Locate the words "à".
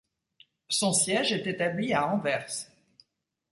1.93-2.07